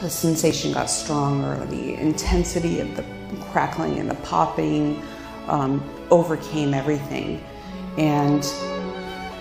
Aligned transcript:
The 0.00 0.08
sensation 0.08 0.72
got 0.72 0.88
stronger. 0.88 1.62
The 1.66 1.94
intensity 1.94 2.80
of 2.80 2.96
the 2.96 3.04
crackling 3.52 3.98
and 3.98 4.10
the 4.10 4.14
popping 4.16 5.02
um, 5.46 5.84
overcame 6.10 6.72
everything. 6.72 7.44
And 7.98 8.42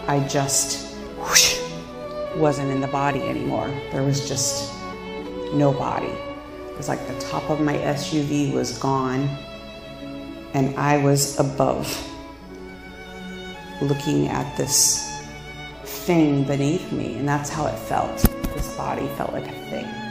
I 0.07 0.25
just 0.27 0.95
whoosh, 1.17 1.59
wasn't 2.35 2.71
in 2.71 2.81
the 2.81 2.87
body 2.87 3.21
anymore. 3.21 3.69
There 3.91 4.03
was 4.03 4.27
just 4.27 4.73
no 5.53 5.71
body. 5.71 6.07
It 6.07 6.77
was 6.77 6.89
like 6.89 7.07
the 7.07 7.19
top 7.19 7.49
of 7.49 7.61
my 7.61 7.75
SUV 7.75 8.53
was 8.53 8.77
gone, 8.79 9.29
and 10.53 10.75
I 10.77 10.97
was 10.97 11.39
above, 11.39 11.87
looking 13.81 14.27
at 14.27 14.57
this 14.57 15.25
thing 15.83 16.43
beneath 16.43 16.91
me, 16.91 17.17
and 17.17 17.27
that's 17.27 17.49
how 17.49 17.65
it 17.67 17.77
felt. 17.77 18.17
This 18.53 18.75
body 18.75 19.07
felt 19.15 19.33
like 19.33 19.47
a 19.47 19.69
thing. 19.69 20.08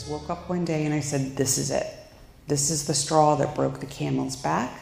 Just 0.00 0.10
woke 0.10 0.30
up 0.30 0.48
one 0.48 0.64
day 0.64 0.86
and 0.86 0.94
I 0.94 1.00
said, 1.00 1.36
This 1.36 1.58
is 1.58 1.70
it. 1.70 1.86
This 2.46 2.70
is 2.70 2.86
the 2.86 2.94
straw 2.94 3.36
that 3.36 3.54
broke 3.54 3.80
the 3.80 3.86
camel's 3.86 4.34
back. 4.34 4.72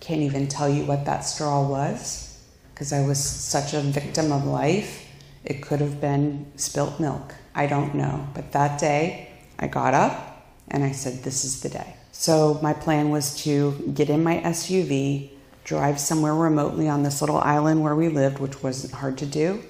Can't 0.00 0.22
even 0.22 0.48
tell 0.48 0.68
you 0.68 0.84
what 0.84 1.04
that 1.04 1.20
straw 1.20 1.66
was 1.66 2.42
because 2.74 2.92
I 2.92 3.06
was 3.06 3.22
such 3.22 3.74
a 3.74 3.80
victim 3.80 4.32
of 4.32 4.44
life. 4.44 5.06
It 5.44 5.62
could 5.62 5.80
have 5.80 6.00
been 6.00 6.50
spilt 6.56 6.98
milk. 6.98 7.34
I 7.54 7.66
don't 7.66 7.94
know. 7.94 8.26
But 8.34 8.50
that 8.52 8.80
day, 8.80 9.30
I 9.58 9.68
got 9.68 9.94
up 9.94 10.44
and 10.68 10.82
I 10.82 10.90
said, 10.90 11.22
This 11.22 11.44
is 11.44 11.60
the 11.60 11.68
day. 11.68 11.94
So 12.10 12.58
my 12.60 12.72
plan 12.72 13.10
was 13.10 13.36
to 13.44 13.92
get 13.94 14.10
in 14.10 14.24
my 14.24 14.38
SUV, 14.38 15.30
drive 15.62 16.00
somewhere 16.00 16.34
remotely 16.34 16.88
on 16.88 17.04
this 17.04 17.20
little 17.20 17.38
island 17.38 17.84
where 17.84 17.94
we 17.94 18.08
lived, 18.08 18.40
which 18.40 18.64
wasn't 18.64 18.94
hard 18.94 19.16
to 19.18 19.26
do, 19.26 19.62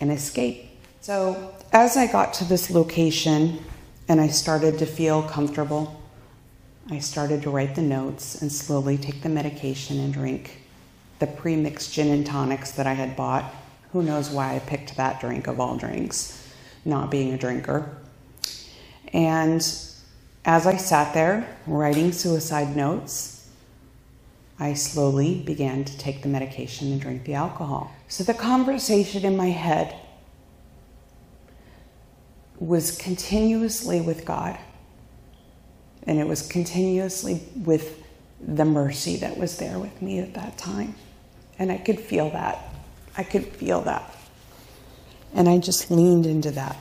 and 0.00 0.10
escape. 0.10 0.68
So 1.00 1.54
as 1.72 1.96
I 1.96 2.10
got 2.10 2.34
to 2.34 2.44
this 2.44 2.70
location 2.70 3.60
and 4.08 4.20
I 4.20 4.28
started 4.28 4.78
to 4.78 4.86
feel 4.86 5.22
comfortable, 5.22 6.00
I 6.90 6.98
started 6.98 7.42
to 7.42 7.50
write 7.50 7.74
the 7.74 7.82
notes 7.82 8.42
and 8.42 8.52
slowly 8.52 8.98
take 8.98 9.22
the 9.22 9.28
medication 9.28 9.98
and 10.00 10.12
drink 10.12 10.60
the 11.18 11.26
pre 11.26 11.56
mixed 11.56 11.92
gin 11.94 12.08
and 12.08 12.26
tonics 12.26 12.72
that 12.72 12.86
I 12.86 12.92
had 12.92 13.16
bought. 13.16 13.54
Who 13.92 14.02
knows 14.02 14.30
why 14.30 14.54
I 14.54 14.58
picked 14.58 14.96
that 14.96 15.20
drink 15.20 15.46
of 15.46 15.60
all 15.60 15.76
drinks, 15.76 16.46
not 16.84 17.10
being 17.10 17.32
a 17.32 17.38
drinker. 17.38 17.96
And 19.12 19.66
as 20.44 20.66
I 20.66 20.76
sat 20.76 21.14
there 21.14 21.56
writing 21.66 22.12
suicide 22.12 22.76
notes, 22.76 23.48
I 24.58 24.74
slowly 24.74 25.40
began 25.40 25.84
to 25.84 25.98
take 25.98 26.22
the 26.22 26.28
medication 26.28 26.92
and 26.92 27.00
drink 27.00 27.24
the 27.24 27.34
alcohol. 27.34 27.92
So 28.08 28.22
the 28.24 28.34
conversation 28.34 29.24
in 29.24 29.36
my 29.36 29.50
head 29.50 29.94
was 32.58 32.96
continuously 32.96 34.00
with 34.00 34.24
God. 34.24 34.58
And 36.04 36.18
it 36.18 36.26
was 36.26 36.46
continuously 36.46 37.42
with 37.56 38.02
the 38.40 38.64
mercy 38.64 39.16
that 39.16 39.36
was 39.36 39.56
there 39.56 39.78
with 39.78 40.02
me 40.02 40.18
at 40.18 40.34
that 40.34 40.58
time. 40.58 40.94
And 41.58 41.72
I 41.72 41.78
could 41.78 41.98
feel 41.98 42.30
that. 42.30 42.58
I 43.16 43.22
could 43.22 43.46
feel 43.46 43.80
that. 43.82 44.14
And 45.32 45.48
I 45.48 45.58
just 45.58 45.90
leaned 45.90 46.26
into 46.26 46.50
that 46.52 46.76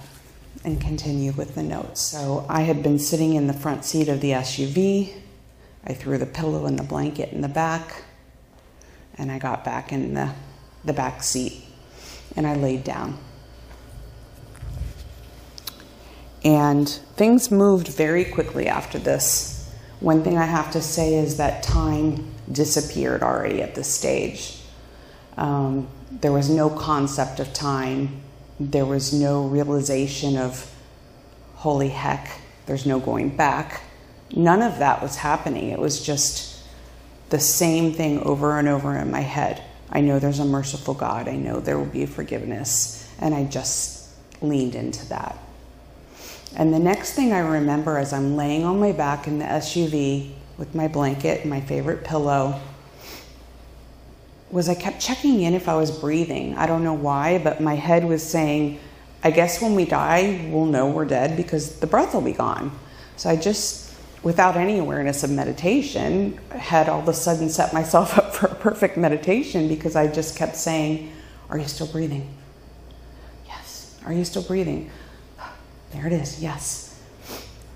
and 0.64 0.80
continued 0.80 1.38
with 1.38 1.56
the 1.56 1.64
notes. 1.64 2.02
So 2.02 2.46
I 2.50 2.62
had 2.62 2.84
been 2.84 3.00
sitting 3.00 3.34
in 3.34 3.48
the 3.48 3.54
front 3.54 3.86
seat 3.86 4.08
of 4.10 4.22
the 4.22 4.32
SUV. 4.32 5.14
I 5.86 5.94
threw 5.94 6.18
the 6.18 6.26
pillow 6.26 6.66
and 6.66 6.78
the 6.78 6.84
blanket 6.84 7.34
in 7.34 7.42
the 7.42 7.48
back. 7.48 8.04
And 9.18 9.32
I 9.32 9.40
got 9.40 9.64
back 9.64 9.92
in 9.92 10.14
the, 10.14 10.34
the 10.84 10.94
back 10.94 11.24
seat 11.24 11.64
and 12.36 12.48
I 12.48 12.56
laid 12.56 12.84
down. 12.84 13.18
And 16.44 16.90
things 17.16 17.52
moved 17.52 17.88
very 17.88 18.26
quickly 18.26 18.68
after 18.68 19.00
this. 19.00 19.72
One 20.00 20.24
thing 20.24 20.38
I 20.38 20.46
have 20.46 20.72
to 20.72 20.82
say 20.82 21.16
is 21.16 21.38
that 21.38 21.64
time 21.64 22.32
disappeared 22.52 23.24
already 23.24 23.62
at 23.62 23.76
this 23.76 23.88
stage. 23.88 24.60
Um, 25.38 25.88
there 26.12 26.34
was 26.34 26.50
no 26.50 26.70
concept 26.70 27.40
of 27.40 27.54
time, 27.54 28.22
there 28.60 28.86
was 28.86 29.14
no 29.14 29.48
realization 29.48 30.38
of, 30.38 30.70
holy 31.56 31.90
heck, 31.90 32.30
there's 32.66 32.86
no 32.86 33.00
going 33.00 33.36
back. 33.36 33.82
None 34.36 34.62
of 34.62 34.80
that 34.80 35.02
was 35.02 35.18
happening. 35.18 35.70
It 35.70 35.80
was 35.80 36.04
just 36.04 36.64
the 37.30 37.40
same 37.40 37.94
thing 37.94 38.20
over 38.20 38.58
and 38.60 38.68
over 38.68 38.98
in 38.98 39.10
my 39.10 39.22
head. 39.22 39.64
I 39.90 40.02
know 40.02 40.20
there's 40.20 40.40
a 40.40 40.46
merciful 40.46 40.94
God, 40.94 41.28
I 41.28 41.36
know 41.36 41.60
there 41.60 41.78
will 41.78 41.86
be 41.86 42.06
forgiveness. 42.06 43.10
And 43.20 43.34
I 43.34 43.46
just 43.46 44.10
leaned 44.42 44.76
into 44.76 45.08
that. 45.10 45.38
And 46.56 46.74
the 46.74 46.80
next 46.80 47.14
thing 47.14 47.34
I 47.34 47.40
remember 47.40 47.98
as 47.98 48.14
I'm 48.14 48.36
laying 48.36 48.64
on 48.64 48.80
my 48.80 48.92
back 48.92 49.28
in 49.28 49.40
the 49.40 49.46
SUV 49.46 50.34
with 50.58 50.76
my 50.76 50.88
blanket 50.88 51.42
and 51.42 51.50
my 51.50 51.62
favorite 51.62 52.04
pillow 52.04 52.60
was 54.52 54.70
I 54.70 54.76
kept 54.76 55.02
checking 55.02 55.42
in 55.42 55.56
if 55.56 55.68
I 55.68 55.76
was 55.76 55.90
breathing. 55.90 56.56
I 56.56 56.68
don't 56.68 56.84
know 56.84 56.94
why, 56.94 57.40
but 57.40 57.60
my 57.60 57.74
head 57.74 58.06
was 58.06 58.22
saying, 58.22 58.80
I 59.24 59.32
guess 59.32 59.62
when 59.62 59.74
we 59.74 59.86
die, 59.86 60.48
we'll 60.52 60.68
know 60.68 60.90
we're 60.90 61.06
dead 61.06 61.36
because 61.36 61.80
the 61.80 61.88
breath 61.88 62.14
will 62.14 62.22
be 62.22 62.34
gone. 62.34 62.78
So 63.16 63.32
I 63.32 63.36
just, 63.36 63.92
without 64.22 64.56
any 64.56 64.78
awareness 64.78 65.24
of 65.24 65.32
meditation, 65.32 66.40
had 66.52 66.88
all 66.88 67.00
of 67.00 67.08
a 67.08 67.14
sudden 67.14 67.50
set 67.50 67.74
myself 67.74 68.16
up 68.18 68.36
for 68.36 68.46
a 68.46 68.56
perfect 68.56 68.96
meditation 68.96 69.68
because 69.68 69.96
I 69.96 70.06
just 70.06 70.36
kept 70.36 70.56
saying, 70.56 71.12
Are 71.50 71.58
you 71.58 71.68
still 71.68 71.88
breathing? 71.88 72.30
Yes. 73.48 74.00
Are 74.06 74.14
you 74.14 74.24
still 74.24 74.44
breathing? 74.44 74.92
There 75.94 76.08
it 76.08 76.14
is, 76.14 76.42
yes. 76.42 77.00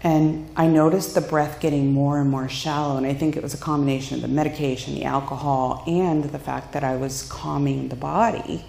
And 0.02 0.50
I 0.56 0.68
noticed 0.68 1.16
the 1.16 1.22
breath 1.22 1.60
getting 1.60 1.92
more 1.92 2.20
and 2.20 2.30
more 2.30 2.50
shallow, 2.50 2.98
and 2.98 3.06
I 3.06 3.14
think 3.14 3.36
it 3.36 3.44
was 3.44 3.54
a 3.54 3.58
combination 3.58 4.16
of 4.16 4.22
the 4.22 4.28
medication, 4.28 4.96
the 4.96 5.06
alcohol, 5.06 5.84
and 5.88 6.24
the 6.24 6.40
fact 6.40 6.74
that 6.74 6.84
I 6.84 6.96
was 6.96 7.24
calming 7.24 7.90
the 7.90 7.96
body. 7.96 8.66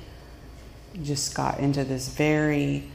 Just 1.03 1.35
got 1.35 1.61
into 1.61 1.85
this 1.85 2.09
very 2.09 2.91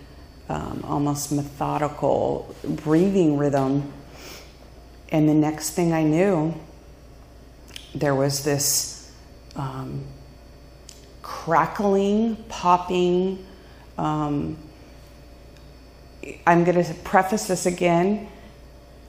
um, 0.50 0.84
almost 0.86 1.32
methodical 1.32 2.56
breathing 2.64 3.38
rhythm. 3.38 3.92
And 5.10 5.30
the 5.30 5.34
next 5.34 5.72
thing 5.72 5.94
I 5.94 6.04
knew, 6.04 6.54
there 7.96 8.16
was 8.16 8.44
this 8.44 9.12
um, 9.56 10.04
crackling, 11.22 12.36
popping, 12.50 13.46
um, 13.98 14.58
I'm 16.46 16.64
going 16.64 16.84
to 16.84 16.94
preface 17.04 17.48
this 17.48 17.66
again. 17.66 18.30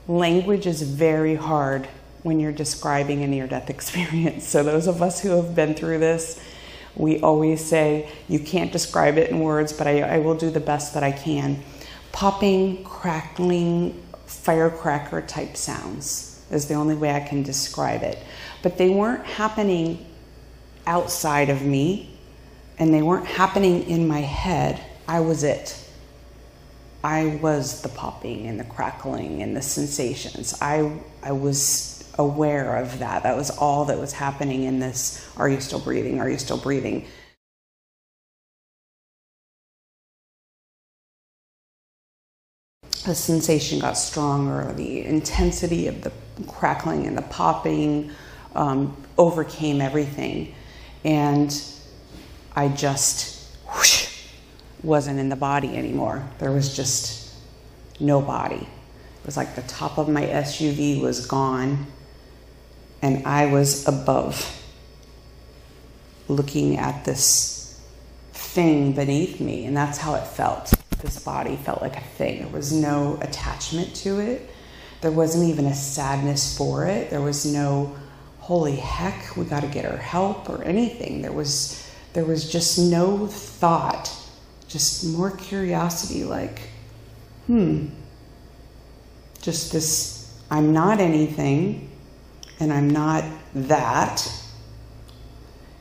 Language 0.08 0.66
is 0.66 0.82
very 0.82 1.34
hard 1.34 1.88
when 2.22 2.40
you're 2.40 2.52
describing 2.52 3.22
a 3.22 3.26
near 3.26 3.46
death 3.46 3.70
experience. 3.76 4.46
So, 4.46 4.62
those 4.62 4.86
of 4.86 5.02
us 5.02 5.20
who 5.20 5.30
have 5.30 5.54
been 5.54 5.74
through 5.74 5.98
this, 5.98 6.40
we 6.96 7.20
always 7.20 7.64
say, 7.64 8.08
you 8.28 8.38
can't 8.38 8.72
describe 8.72 9.18
it 9.18 9.30
in 9.30 9.40
words, 9.40 9.72
but 9.72 9.86
I, 9.86 10.02
I 10.02 10.18
will 10.18 10.36
do 10.36 10.50
the 10.50 10.60
best 10.60 10.94
that 10.94 11.02
I 11.02 11.12
can. 11.12 11.62
Popping, 12.12 12.84
crackling, 12.84 14.00
firecracker 14.26 15.22
type 15.22 15.56
sounds 15.56 16.42
is 16.50 16.66
the 16.66 16.74
only 16.74 16.94
way 16.94 17.10
I 17.10 17.20
can 17.20 17.42
describe 17.42 18.02
it. 18.02 18.18
But 18.62 18.78
they 18.78 18.90
weren't 18.90 19.24
happening 19.24 20.04
outside 20.86 21.50
of 21.50 21.62
me 21.62 22.16
and 22.78 22.92
they 22.92 23.02
weren't 23.02 23.26
happening 23.26 23.88
in 23.88 24.06
my 24.06 24.20
head. 24.20 24.80
I 25.08 25.20
was 25.20 25.44
it. 25.44 25.83
I 27.04 27.38
was 27.42 27.82
the 27.82 27.90
popping 27.90 28.46
and 28.46 28.58
the 28.58 28.64
crackling 28.64 29.42
and 29.42 29.54
the 29.54 29.60
sensations. 29.60 30.54
I, 30.62 30.90
I 31.22 31.32
was 31.32 32.02
aware 32.18 32.76
of 32.76 32.98
that. 33.00 33.24
That 33.24 33.36
was 33.36 33.50
all 33.50 33.84
that 33.84 33.98
was 33.98 34.14
happening 34.14 34.62
in 34.62 34.78
this 34.78 35.28
Are 35.36 35.46
you 35.46 35.60
still 35.60 35.80
breathing? 35.80 36.18
Are 36.18 36.30
you 36.30 36.38
still 36.38 36.56
breathing? 36.56 37.06
The 43.04 43.14
sensation 43.14 43.80
got 43.80 43.98
stronger, 43.98 44.72
the 44.72 45.04
intensity 45.04 45.88
of 45.88 46.00
the 46.00 46.12
crackling 46.48 47.06
and 47.06 47.18
the 47.18 47.22
popping 47.22 48.12
um, 48.54 48.96
overcame 49.18 49.82
everything. 49.82 50.54
And 51.04 51.54
I 52.56 52.68
just 52.68 53.33
wasn't 54.84 55.18
in 55.18 55.30
the 55.30 55.36
body 55.36 55.76
anymore. 55.76 56.28
There 56.38 56.52
was 56.52 56.76
just 56.76 57.34
no 57.98 58.20
body. 58.20 58.56
It 58.56 59.26
was 59.26 59.36
like 59.36 59.56
the 59.56 59.62
top 59.62 59.98
of 59.98 60.08
my 60.08 60.22
SUV 60.26 61.00
was 61.00 61.26
gone 61.26 61.86
and 63.00 63.26
I 63.26 63.46
was 63.46 63.86
above 63.88 64.60
looking 66.28 66.76
at 66.76 67.04
this 67.04 67.80
thing 68.32 68.92
beneath 68.92 69.40
me. 69.40 69.64
And 69.64 69.76
that's 69.76 69.98
how 69.98 70.14
it 70.14 70.26
felt. 70.26 70.72
This 71.02 71.22
body 71.22 71.56
felt 71.56 71.82
like 71.82 71.96
a 71.96 72.00
thing. 72.00 72.40
There 72.40 72.48
was 72.48 72.72
no 72.72 73.18
attachment 73.20 73.94
to 73.96 74.20
it. 74.20 74.50
There 75.00 75.10
wasn't 75.10 75.50
even 75.50 75.66
a 75.66 75.74
sadness 75.74 76.56
for 76.56 76.86
it. 76.86 77.10
There 77.10 77.20
was 77.20 77.44
no, 77.44 77.94
holy 78.38 78.76
heck, 78.76 79.36
we 79.36 79.44
got 79.44 79.60
to 79.60 79.68
get 79.68 79.84
her 79.84 79.98
help 79.98 80.48
or 80.48 80.62
anything. 80.62 81.20
There 81.20 81.32
was, 81.32 81.86
there 82.14 82.24
was 82.24 82.50
just 82.50 82.78
no 82.78 83.26
thought 83.26 84.10
just 84.74 85.04
more 85.06 85.30
curiosity 85.30 86.24
like, 86.24 86.62
hmm, 87.46 87.86
just 89.40 89.70
this 89.70 90.36
I'm 90.50 90.72
not 90.72 90.98
anything 90.98 91.92
and 92.58 92.72
I'm 92.72 92.90
not 92.90 93.22
that. 93.54 94.28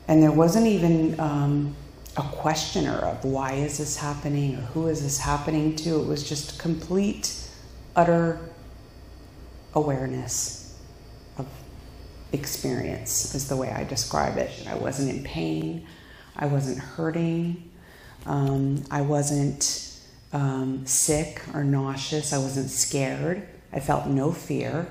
And 0.06 0.22
there 0.22 0.30
wasn't 0.30 0.68
even 0.68 1.18
um, 1.18 1.74
a 2.16 2.22
questioner 2.22 2.96
of 2.98 3.24
why 3.24 3.54
is 3.54 3.78
this 3.78 3.96
happening 3.96 4.54
or 4.54 4.60
who 4.60 4.86
is 4.86 5.02
this 5.02 5.18
happening 5.18 5.74
to. 5.78 6.00
It 6.00 6.06
was 6.06 6.28
just 6.28 6.60
complete, 6.60 7.34
utter 7.96 8.38
awareness 9.74 10.78
of 11.36 11.48
experience, 12.30 13.34
is 13.34 13.48
the 13.48 13.56
way 13.56 13.72
I 13.72 13.82
describe 13.82 14.36
it. 14.38 14.52
I 14.68 14.76
wasn't 14.76 15.10
in 15.10 15.24
pain, 15.24 15.84
I 16.36 16.46
wasn't 16.46 16.78
hurting. 16.78 17.72
Um, 18.26 18.84
I 18.90 19.02
wasn't 19.02 19.84
um, 20.32 20.84
sick 20.86 21.42
or 21.54 21.64
nauseous. 21.64 22.32
I 22.32 22.38
wasn't 22.38 22.70
scared. 22.70 23.46
I 23.72 23.80
felt 23.80 24.06
no 24.06 24.32
fear. 24.32 24.90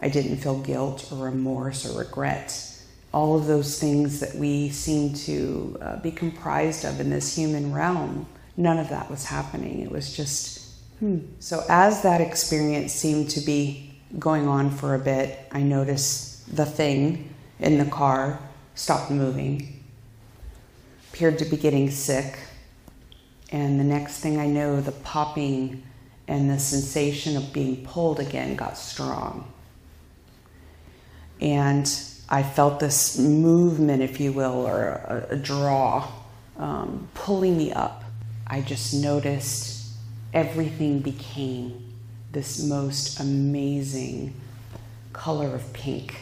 I 0.00 0.08
didn't 0.08 0.38
feel 0.38 0.60
guilt 0.60 1.08
or 1.12 1.24
remorse 1.24 1.86
or 1.86 1.98
regret. 1.98 2.66
All 3.12 3.36
of 3.36 3.46
those 3.46 3.78
things 3.78 4.20
that 4.20 4.34
we 4.34 4.70
seem 4.70 5.14
to 5.14 5.78
uh, 5.80 5.96
be 6.00 6.10
comprised 6.10 6.84
of 6.84 7.00
in 7.00 7.10
this 7.10 7.34
human 7.36 7.72
realm, 7.72 8.26
none 8.56 8.78
of 8.78 8.88
that 8.88 9.10
was 9.10 9.24
happening. 9.24 9.80
It 9.80 9.90
was 9.90 10.16
just, 10.16 10.74
hmm. 11.00 11.18
So, 11.40 11.64
as 11.68 12.02
that 12.02 12.20
experience 12.20 12.92
seemed 12.92 13.30
to 13.30 13.40
be 13.40 14.00
going 14.18 14.48
on 14.48 14.70
for 14.70 14.94
a 14.94 14.98
bit, 14.98 15.38
I 15.50 15.62
noticed 15.62 16.56
the 16.56 16.66
thing 16.66 17.34
in 17.58 17.78
the 17.78 17.84
car 17.84 18.40
stopped 18.74 19.10
moving, 19.10 19.82
appeared 21.12 21.38
to 21.40 21.44
be 21.44 21.56
getting 21.56 21.90
sick 21.90 22.38
and 23.50 23.80
the 23.80 23.84
next 23.84 24.18
thing 24.18 24.38
I 24.38 24.46
know, 24.46 24.80
the 24.80 24.92
popping 24.92 25.82
and 26.28 26.48
the 26.48 26.58
sensation 26.58 27.36
of 27.36 27.52
being 27.52 27.84
pulled 27.84 28.20
again 28.20 28.54
got 28.54 28.78
strong. 28.78 29.52
And 31.40 31.90
I 32.28 32.44
felt 32.44 32.78
this 32.78 33.18
movement, 33.18 34.02
if 34.02 34.20
you 34.20 34.32
will, 34.32 34.66
or 34.66 34.88
a, 34.88 35.26
a 35.30 35.36
draw 35.36 36.08
um, 36.56 37.08
pulling 37.14 37.56
me 37.56 37.72
up. 37.72 38.04
I 38.46 38.60
just 38.60 38.94
noticed 38.94 39.92
everything 40.32 41.00
became 41.00 41.94
this 42.30 42.62
most 42.62 43.18
amazing 43.18 44.34
color 45.12 45.54
of 45.54 45.72
pink. 45.72 46.14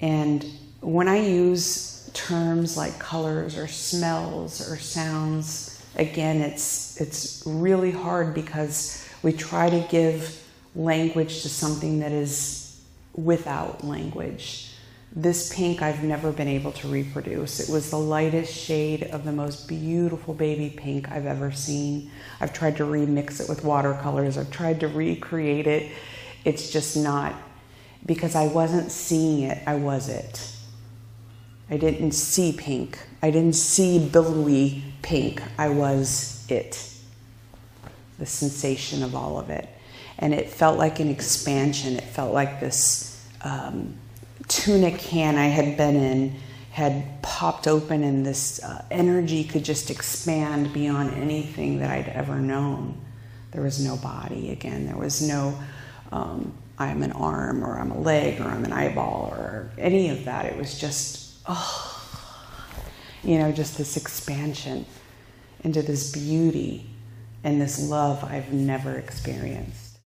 And 0.00 0.44
when 0.80 1.06
I 1.08 1.20
use 1.20 2.10
terms 2.14 2.76
like 2.76 2.98
colors 2.98 3.56
or 3.56 3.68
smells 3.68 4.68
or 4.68 4.76
sounds, 4.76 5.67
again, 5.96 6.40
it's, 6.40 7.00
it's 7.00 7.42
really 7.46 7.90
hard 7.90 8.34
because 8.34 9.08
we 9.22 9.32
try 9.32 9.68
to 9.70 9.86
give 9.90 10.44
language 10.74 11.42
to 11.42 11.48
something 11.48 12.00
that 12.00 12.12
is 12.12 12.80
without 13.14 13.84
language. 13.84 14.72
This 15.14 15.52
pink 15.52 15.82
I've 15.82 16.04
never 16.04 16.30
been 16.30 16.48
able 16.48 16.72
to 16.72 16.88
reproduce. 16.88 17.60
It 17.60 17.72
was 17.72 17.90
the 17.90 17.98
lightest 17.98 18.54
shade 18.54 19.04
of 19.04 19.24
the 19.24 19.32
most 19.32 19.66
beautiful 19.66 20.34
baby 20.34 20.72
pink 20.76 21.10
I've 21.10 21.26
ever 21.26 21.50
seen. 21.50 22.10
I've 22.40 22.52
tried 22.52 22.76
to 22.76 22.84
remix 22.84 23.40
it 23.40 23.48
with 23.48 23.64
watercolors, 23.64 24.38
I've 24.38 24.50
tried 24.50 24.80
to 24.80 24.88
recreate 24.88 25.66
it. 25.66 25.90
It's 26.44 26.70
just 26.70 26.96
not 26.96 27.34
because 28.06 28.34
I 28.34 28.46
wasn't 28.46 28.92
seeing 28.92 29.42
it, 29.42 29.62
I 29.66 29.74
was 29.76 30.08
it. 30.08 30.52
I 31.70 31.76
didn't 31.76 32.12
see 32.12 32.52
pink. 32.52 32.98
I 33.22 33.30
didn't 33.30 33.54
see 33.54 33.98
billowy 33.98 34.82
pink. 35.02 35.42
I 35.58 35.68
was 35.68 36.46
it. 36.48 36.92
The 38.18 38.26
sensation 38.26 39.02
of 39.02 39.14
all 39.14 39.38
of 39.38 39.50
it. 39.50 39.68
And 40.18 40.34
it 40.34 40.50
felt 40.50 40.78
like 40.78 41.00
an 41.00 41.08
expansion. 41.08 41.96
It 41.96 42.04
felt 42.04 42.32
like 42.32 42.60
this 42.60 43.26
um, 43.42 43.94
tuna 44.48 44.90
can 44.96 45.36
I 45.36 45.46
had 45.46 45.76
been 45.76 45.96
in 45.96 46.34
had 46.78 47.20
popped 47.22 47.66
open, 47.66 48.04
and 48.04 48.24
this 48.24 48.62
uh, 48.62 48.84
energy 48.88 49.42
could 49.42 49.64
just 49.64 49.90
expand 49.90 50.72
beyond 50.72 51.12
anything 51.14 51.80
that 51.80 51.90
I'd 51.90 52.08
ever 52.08 52.36
known. 52.36 52.96
There 53.50 53.62
was 53.62 53.84
no 53.84 53.96
body 53.96 54.52
again. 54.52 54.86
There 54.86 54.96
was 54.96 55.20
no, 55.20 55.58
um, 56.12 56.54
I'm 56.78 57.02
an 57.02 57.10
arm, 57.12 57.64
or 57.64 57.80
I'm 57.80 57.90
a 57.90 57.98
leg, 57.98 58.40
or 58.40 58.44
I'm 58.44 58.64
an 58.64 58.72
eyeball, 58.72 59.34
or 59.36 59.70
any 59.76 60.10
of 60.10 60.24
that. 60.26 60.46
It 60.46 60.56
was 60.56 60.78
just 60.78 61.34
oh, 61.48 61.97
you 63.28 63.38
know, 63.38 63.52
just 63.52 63.76
this 63.76 63.98
expansion 63.98 64.86
into 65.62 65.82
this 65.82 66.12
beauty 66.12 66.86
and 67.44 67.60
this 67.60 67.78
love 67.78 68.24
I've 68.24 68.54
never 68.54 68.94
experienced. 68.94 69.98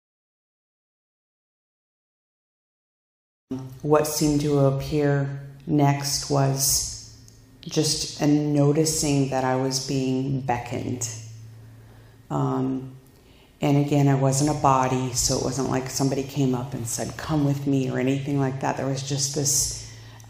What 3.83 4.07
seemed 4.07 4.41
to 4.41 4.61
appear 4.61 5.39
next 5.67 6.31
was 6.31 7.15
just 7.59 8.21
a 8.21 8.27
noticing 8.27 9.29
that 9.29 9.43
I 9.43 9.55
was 9.55 9.87
being 9.87 10.41
beckoned. 10.41 11.07
Um, 12.31 12.95
and 13.61 13.85
again, 13.85 14.07
I 14.07 14.15
wasn't 14.15 14.49
a 14.49 14.59
body, 14.59 15.13
so 15.13 15.37
it 15.37 15.43
wasn't 15.43 15.69
like 15.69 15.91
somebody 15.91 16.23
came 16.23 16.55
up 16.55 16.73
and 16.73 16.87
said, 16.87 17.15
Come 17.17 17.45
with 17.45 17.67
me, 17.67 17.91
or 17.91 17.99
anything 17.99 18.39
like 18.39 18.61
that. 18.61 18.77
There 18.77 18.87
was 18.87 19.07
just 19.07 19.35
this 19.35 19.80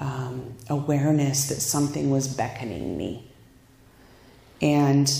um, 0.01 0.55
awareness 0.67 1.48
that 1.48 1.62
something 1.62 2.10
was 2.10 2.27
beckoning 2.27 2.98
me. 2.98 3.24
And 4.62 5.12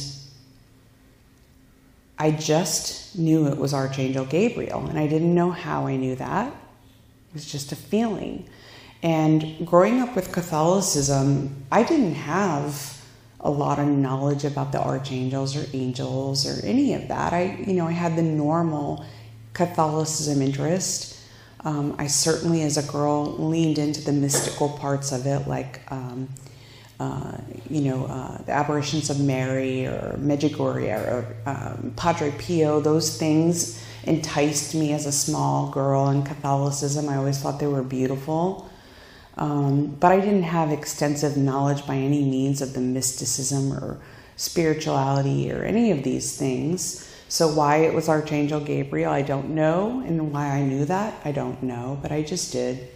I 2.19 2.31
just 2.31 3.17
knew 3.17 3.47
it 3.47 3.57
was 3.57 3.73
Archangel 3.73 4.25
Gabriel, 4.25 4.85
and 4.85 5.00
I 5.00 5.07
didn't 5.07 5.33
know 5.33 5.51
how 5.51 5.88
I 5.88 5.95
knew 5.95 6.15
that. 6.15 6.47
It 6.47 7.33
was 7.33 7.50
just 7.50 7.71
a 7.71 7.75
feeling. 7.75 8.50
And 9.03 9.65
growing 9.65 10.00
up 10.01 10.15
with 10.15 10.31
Catholicism, 10.31 11.65
I 11.71 11.83
didn't 11.83 12.15
have 12.15 13.01
a 13.39 13.50
lot 13.50 13.79
of 13.79 13.88
knowledge 13.88 14.45
about 14.45 14.71
the 14.71 14.79
archangels 14.79 15.55
or 15.55 15.65
angels 15.73 16.45
or 16.45 16.63
any 16.65 16.93
of 16.93 17.07
that. 17.07 17.33
I, 17.33 17.55
you 17.65 17.73
know, 17.73 17.88
I 17.88 17.91
had 17.91 18.15
the 18.15 18.21
normal 18.21 19.03
Catholicism 19.53 20.41
interest, 20.41 21.17
um, 21.63 21.96
I 21.98 22.08
certainly, 22.08 22.63
as 22.63 22.77
a 22.77 22.91
girl, 22.91 23.36
leaned 23.38 23.77
into 23.77 24.01
the 24.01 24.12
mystical 24.12 24.70
parts 24.70 25.12
of 25.12 25.25
it, 25.25 25.48
like, 25.48 25.82
um, 25.91 26.27
uh, 27.00 27.38
you 27.70 27.82
know, 27.82 28.06
uh, 28.06 28.38
the 28.44 28.51
apparitions 28.51 29.10
of 29.10 29.20
Mary 29.20 29.86
or 29.86 30.15
Medjugorje 30.20 30.96
or 31.08 31.36
um, 31.46 31.94
Padre 31.96 32.32
Pio. 32.38 32.80
Those 32.80 33.18
things 33.18 33.84
enticed 34.03 34.74
me 34.74 34.94
as 34.94 35.06
a 35.06 35.12
small 35.12 35.70
girl 35.70 36.10
in 36.10 36.24
Catholicism. 36.24 37.08
I 37.10 37.18
always 37.18 37.39
thought 37.39 37.60
they 37.60 37.68
were 37.68 37.84
beautiful. 37.84 38.70
Um, 39.38 39.88
but 40.00 40.12
I 40.12 40.20
didn't 40.20 40.44
have 40.44 40.72
extensive 40.72 41.38
knowledge 41.38 41.86
by 41.88 41.96
any 41.96 42.24
means 42.24 42.62
of 42.62 42.74
the 42.74 42.82
mysticism 42.82 43.72
or 43.72 44.00
spirituality 44.36 45.51
or 45.51 45.63
any 45.63 45.91
of 45.91 46.03
these 46.03 46.36
things. 46.36 47.08
So, 47.31 47.47
why 47.47 47.77
it 47.77 47.93
was 47.93 48.09
Archangel 48.09 48.59
Gabriel, 48.59 49.09
I 49.09 49.21
don't 49.21 49.51
know. 49.51 50.03
And 50.05 50.33
why 50.33 50.47
I 50.47 50.63
knew 50.63 50.83
that, 50.83 51.13
I 51.23 51.31
don't 51.31 51.63
know. 51.63 51.97
But 52.01 52.11
I 52.11 52.23
just 52.23 52.51
did. 52.51 52.89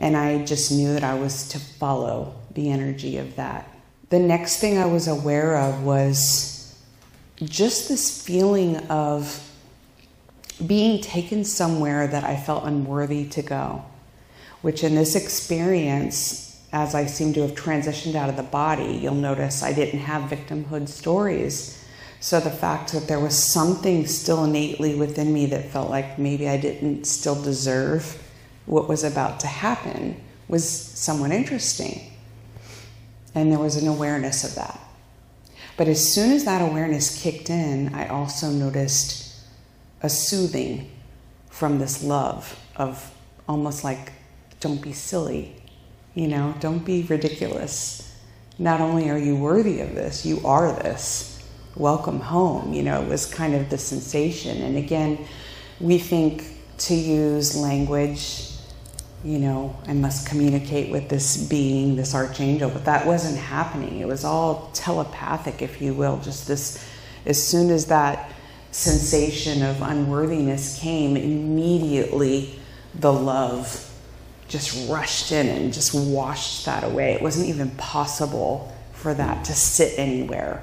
And 0.00 0.16
I 0.16 0.44
just 0.44 0.70
knew 0.70 0.92
that 0.92 1.02
I 1.02 1.14
was 1.14 1.48
to 1.48 1.58
follow 1.58 2.36
the 2.52 2.70
energy 2.70 3.16
of 3.16 3.34
that. 3.34 3.68
The 4.10 4.20
next 4.20 4.60
thing 4.60 4.78
I 4.78 4.86
was 4.86 5.08
aware 5.08 5.56
of 5.58 5.82
was 5.82 6.80
just 7.42 7.88
this 7.88 8.22
feeling 8.22 8.76
of 8.86 9.42
being 10.64 11.00
taken 11.00 11.42
somewhere 11.42 12.06
that 12.06 12.22
I 12.22 12.36
felt 12.36 12.62
unworthy 12.62 13.28
to 13.30 13.42
go, 13.42 13.84
which 14.62 14.84
in 14.84 14.94
this 14.94 15.16
experience, 15.16 16.64
as 16.72 16.94
I 16.94 17.06
seem 17.06 17.32
to 17.32 17.40
have 17.42 17.56
transitioned 17.56 18.14
out 18.14 18.28
of 18.28 18.36
the 18.36 18.44
body, 18.44 19.00
you'll 19.02 19.16
notice 19.16 19.64
I 19.64 19.72
didn't 19.72 19.98
have 19.98 20.30
victimhood 20.30 20.88
stories. 20.88 21.82
So 22.26 22.40
the 22.40 22.50
fact 22.50 22.92
that 22.92 23.06
there 23.06 23.20
was 23.20 23.38
something 23.38 24.04
still 24.08 24.42
innately 24.42 24.96
within 24.96 25.32
me 25.32 25.46
that 25.46 25.70
felt 25.70 25.90
like 25.90 26.18
maybe 26.18 26.48
I 26.48 26.56
didn't 26.56 27.04
still 27.04 27.40
deserve 27.40 28.20
what 28.64 28.88
was 28.88 29.04
about 29.04 29.38
to 29.40 29.46
happen 29.46 30.20
was 30.48 30.68
somewhat 30.68 31.30
interesting. 31.30 32.00
And 33.32 33.52
there 33.52 33.60
was 33.60 33.76
an 33.76 33.86
awareness 33.86 34.42
of 34.42 34.56
that. 34.56 34.80
But 35.76 35.86
as 35.86 36.12
soon 36.12 36.32
as 36.32 36.44
that 36.46 36.68
awareness 36.68 37.22
kicked 37.22 37.48
in, 37.48 37.94
I 37.94 38.08
also 38.08 38.50
noticed 38.50 39.32
a 40.02 40.08
soothing 40.08 40.90
from 41.48 41.78
this 41.78 42.02
love 42.02 42.60
of 42.74 43.08
almost 43.48 43.84
like, 43.84 44.12
don't 44.58 44.82
be 44.82 44.92
silly, 44.92 45.62
you 46.16 46.26
know, 46.26 46.56
don't 46.58 46.84
be 46.84 47.04
ridiculous. 47.04 48.18
Not 48.58 48.80
only 48.80 49.10
are 49.10 49.18
you 49.18 49.36
worthy 49.36 49.78
of 49.78 49.94
this, 49.94 50.26
you 50.26 50.44
are 50.44 50.72
this. 50.72 51.35
Welcome 51.76 52.20
home, 52.20 52.72
you 52.72 52.82
know, 52.82 53.02
it 53.02 53.08
was 53.08 53.26
kind 53.26 53.54
of 53.54 53.70
the 53.70 53.78
sensation. 53.78 54.62
And 54.62 54.76
again, 54.76 55.18
we 55.78 55.98
think 55.98 56.44
to 56.78 56.94
use 56.94 57.56
language 57.56 58.56
you 59.26 59.40
know, 59.40 59.76
I 59.88 59.92
must 59.92 60.28
communicate 60.28 60.92
with 60.92 61.08
this 61.08 61.48
being, 61.48 61.96
this 61.96 62.14
archangel, 62.14 62.70
but 62.70 62.84
that 62.84 63.06
wasn't 63.06 63.36
happening. 63.38 63.98
It 63.98 64.06
was 64.06 64.24
all 64.24 64.70
telepathic, 64.72 65.62
if 65.62 65.82
you 65.82 65.94
will. 65.94 66.18
Just 66.18 66.46
this, 66.46 66.86
as 67.24 67.44
soon 67.44 67.70
as 67.70 67.86
that 67.86 68.30
sensation 68.70 69.64
of 69.64 69.82
unworthiness 69.82 70.78
came, 70.78 71.16
immediately 71.16 72.60
the 72.94 73.12
love 73.12 73.82
just 74.46 74.88
rushed 74.88 75.32
in 75.32 75.48
and 75.48 75.72
just 75.72 75.92
washed 75.92 76.64
that 76.66 76.84
away. 76.84 77.14
It 77.14 77.22
wasn't 77.22 77.48
even 77.48 77.70
possible 77.70 78.72
for 78.92 79.12
that 79.12 79.44
to 79.46 79.54
sit 79.54 79.98
anywhere. 79.98 80.62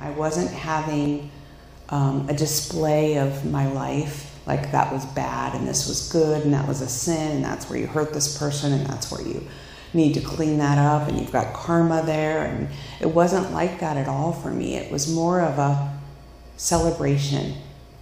I 0.00 0.10
wasn't 0.10 0.50
having 0.50 1.30
um, 1.88 2.28
a 2.28 2.34
display 2.34 3.18
of 3.18 3.44
my 3.44 3.70
life 3.72 4.38
like 4.46 4.72
that 4.72 4.92
was 4.92 5.04
bad 5.06 5.54
and 5.54 5.68
this 5.68 5.86
was 5.86 6.10
good 6.10 6.42
and 6.42 6.54
that 6.54 6.66
was 6.66 6.80
a 6.80 6.88
sin 6.88 7.36
and 7.36 7.44
that's 7.44 7.68
where 7.68 7.78
you 7.78 7.86
hurt 7.86 8.14
this 8.14 8.38
person 8.38 8.72
and 8.72 8.86
that's 8.86 9.10
where 9.10 9.26
you 9.26 9.46
need 9.92 10.14
to 10.14 10.20
clean 10.20 10.58
that 10.58 10.78
up 10.78 11.08
and 11.08 11.18
you've 11.18 11.32
got 11.32 11.52
karma 11.52 12.02
there. 12.04 12.44
And 12.44 12.68
it 13.00 13.06
wasn't 13.06 13.52
like 13.52 13.80
that 13.80 13.96
at 13.96 14.08
all 14.08 14.32
for 14.32 14.50
me. 14.50 14.74
It 14.76 14.90
was 14.90 15.12
more 15.12 15.40
of 15.40 15.58
a 15.58 15.98
celebration 16.56 17.54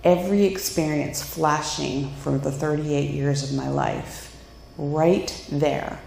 every 0.07 0.45
experience 0.45 1.21
flashing 1.21 2.09
for 2.19 2.39
the 2.39 2.53
38 2.53 3.11
years 3.11 3.43
of 3.43 3.57
my 3.57 3.69
life 3.69 4.41
right 4.79 5.45
there 5.51 6.01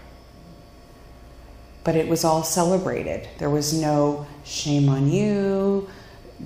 but 1.84 1.96
it 1.96 2.08
was 2.08 2.24
all 2.24 2.42
celebrated 2.42 3.28
there 3.38 3.50
was 3.50 3.72
no 3.72 4.26
shame 4.44 4.88
on 4.88 5.10
you 5.10 5.88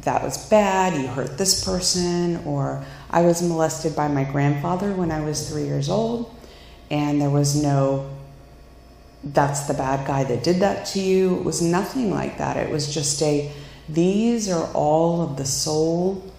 that 0.03 0.23
was 0.23 0.49
bad, 0.49 1.01
you 1.01 1.07
hurt 1.07 1.39
this 1.39 1.65
person, 1.65 2.39
or 2.45 2.85
I 3.11 3.23
was 3.23 3.43
molested 3.43 3.95
by 3.95 4.09
my 4.09 4.25
grandfather 4.25 4.93
when 4.93 5.11
I 5.11 5.21
was 5.21 5.49
three 5.49 5.65
years 5.65 5.89
old, 5.89 6.35
and 6.91 7.21
there 7.21 7.31
was 7.31 7.61
no, 7.63 8.11
that's 9.23 9.63
the 9.63 9.75
bad 9.75 10.07
guy 10.07 10.25
that 10.25 10.43
did 10.43 10.61
that 10.61 10.87
to 10.87 11.01
you. 11.01 11.37
It 11.37 11.45
was 11.45 11.63
nothing 11.63 12.11
like 12.11 12.39
that. 12.39 12.57
It 12.57 12.71
was 12.71 12.93
just 12.93 13.23
a, 13.23 13.53
these 13.89 14.51
are 14.51 14.69
all 14.73 15.23
of 15.23 15.37
the 15.37 15.47
soul 15.47 16.33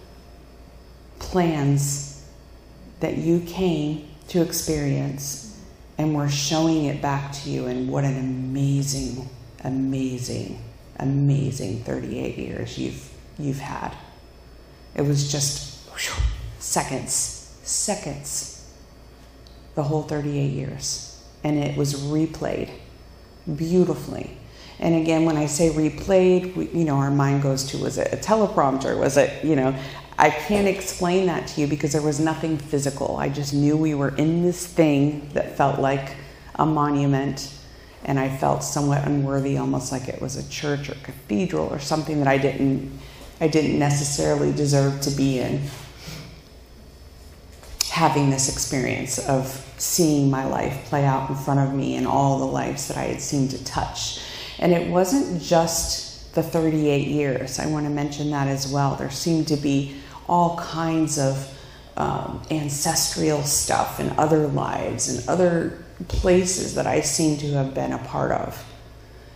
plans 1.18 2.24
that 3.00 3.16
you 3.16 3.40
came 3.40 4.06
to 4.28 4.42
experience, 4.42 5.45
and 5.98 6.14
we're 6.14 6.28
showing 6.28 6.84
it 6.84 7.00
back 7.00 7.32
to 7.32 7.50
you, 7.50 7.66
and 7.66 7.88
what 7.88 8.04
an 8.04 8.18
amazing, 8.18 9.28
amazing, 9.64 10.62
amazing 10.98 11.80
38 11.80 12.36
years 12.36 12.78
you've 12.78 13.10
you've 13.38 13.58
had. 13.58 13.94
It 14.94 15.02
was 15.02 15.30
just 15.30 15.88
whew, 15.90 16.22
seconds, 16.58 17.12
seconds, 17.62 18.56
the 19.74 19.82
whole 19.82 20.02
38 20.02 20.46
years. 20.48 21.22
And 21.44 21.58
it 21.58 21.76
was 21.76 21.94
replayed 21.94 22.70
beautifully. 23.54 24.36
And 24.78 24.94
again, 24.96 25.24
when 25.24 25.36
I 25.36 25.46
say 25.46 25.70
replayed, 25.70 26.56
we, 26.56 26.68
you 26.68 26.84
know, 26.84 26.96
our 26.96 27.10
mind 27.10 27.42
goes 27.42 27.64
to 27.70 27.78
was 27.78 27.98
it 27.98 28.12
a 28.12 28.16
teleprompter? 28.16 28.98
Was 28.98 29.16
it, 29.16 29.44
you 29.44 29.56
know, 29.56 29.78
I 30.18 30.30
can't 30.30 30.66
explain 30.66 31.26
that 31.26 31.46
to 31.48 31.60
you 31.60 31.66
because 31.66 31.92
there 31.92 32.02
was 32.02 32.18
nothing 32.18 32.56
physical. 32.56 33.16
I 33.16 33.28
just 33.28 33.52
knew 33.52 33.76
we 33.76 33.94
were 33.94 34.14
in 34.16 34.42
this 34.42 34.66
thing 34.66 35.28
that 35.34 35.56
felt 35.56 35.78
like 35.78 36.16
a 36.54 36.64
monument 36.64 37.52
and 38.04 38.18
I 38.18 38.34
felt 38.34 38.62
somewhat 38.62 39.06
unworthy, 39.06 39.58
almost 39.58 39.92
like 39.92 40.08
it 40.08 40.22
was 40.22 40.36
a 40.36 40.48
church 40.48 40.88
or 40.88 40.94
cathedral 41.02 41.66
or 41.66 41.78
something 41.78 42.18
that 42.18 42.28
I 42.28 42.38
didn't 42.38 42.98
I 43.38 43.48
didn't 43.48 43.78
necessarily 43.78 44.50
deserve 44.50 45.02
to 45.02 45.10
be 45.10 45.38
in. 45.38 45.60
Having 47.90 48.30
this 48.30 48.50
experience 48.50 49.18
of 49.28 49.62
seeing 49.76 50.30
my 50.30 50.46
life 50.46 50.86
play 50.86 51.04
out 51.04 51.28
in 51.28 51.36
front 51.36 51.60
of 51.60 51.74
me 51.74 51.96
and 51.96 52.06
all 52.06 52.38
the 52.38 52.46
lives 52.46 52.88
that 52.88 52.96
I 52.96 53.04
had 53.04 53.20
seemed 53.20 53.50
to 53.50 53.62
touch. 53.64 54.20
And 54.58 54.72
it 54.72 54.90
wasn't 54.90 55.42
just 55.42 56.34
the 56.34 56.42
38 56.42 57.08
years, 57.08 57.58
I 57.58 57.66
want 57.66 57.86
to 57.86 57.90
mention 57.90 58.30
that 58.30 58.46
as 58.46 58.70
well. 58.70 58.94
There 58.94 59.10
seemed 59.10 59.48
to 59.48 59.56
be 59.56 59.96
all 60.28 60.56
kinds 60.58 61.18
of 61.18 61.52
um, 61.96 62.42
ancestral 62.50 63.42
stuff 63.42 63.98
and 63.98 64.10
other 64.18 64.46
lives 64.46 65.08
and 65.08 65.26
other 65.28 65.84
places 66.08 66.74
that 66.74 66.86
I 66.86 67.00
seemed 67.00 67.40
to 67.40 67.52
have 67.52 67.74
been 67.74 67.92
a 67.92 67.98
part 67.98 68.32
of. 68.32 68.64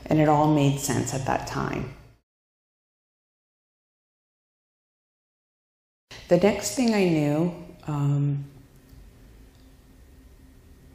And 0.07 0.19
it 0.19 0.29
all 0.29 0.53
made 0.53 0.79
sense 0.79 1.15
at 1.15 1.27
that 1.27 1.47
time. 1.47 1.95
The 6.29 6.37
next 6.37 6.77
thing 6.77 6.95
I 6.95 7.09
knew, 7.09 7.55
um, 7.87 8.45